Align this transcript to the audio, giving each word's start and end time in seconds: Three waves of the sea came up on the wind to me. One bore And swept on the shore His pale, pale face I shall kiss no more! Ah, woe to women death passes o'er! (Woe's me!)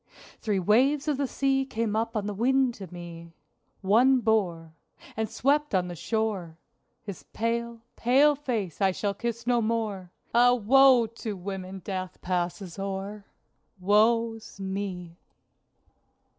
Three 0.39 0.57
waves 0.57 1.07
of 1.07 1.17
the 1.17 1.27
sea 1.27 1.63
came 1.63 1.95
up 1.95 2.15
on 2.17 2.25
the 2.25 2.33
wind 2.33 2.73
to 2.73 2.91
me. 2.91 3.33
One 3.81 4.19
bore 4.19 4.73
And 5.15 5.29
swept 5.29 5.75
on 5.75 5.89
the 5.89 5.95
shore 5.95 6.57
His 7.03 7.21
pale, 7.33 7.81
pale 7.95 8.33
face 8.33 8.81
I 8.81 8.93
shall 8.93 9.13
kiss 9.13 9.45
no 9.45 9.61
more! 9.61 10.09
Ah, 10.33 10.55
woe 10.55 11.05
to 11.05 11.33
women 11.37 11.83
death 11.85 12.19
passes 12.19 12.79
o'er! 12.79 13.25
(Woe's 13.79 14.59
me!) 14.59 15.17